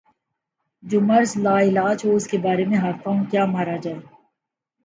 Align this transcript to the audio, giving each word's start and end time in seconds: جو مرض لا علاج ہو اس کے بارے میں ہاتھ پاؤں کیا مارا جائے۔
جو 0.83 1.01
مرض 1.01 1.31
لا 1.37 1.55
علاج 1.59 2.05
ہو 2.05 2.15
اس 2.15 2.27
کے 2.27 2.37
بارے 2.37 2.65
میں 2.65 2.77
ہاتھ 2.77 3.03
پاؤں 3.03 3.23
کیا 3.31 3.45
مارا 3.45 3.77
جائے۔ 3.77 3.99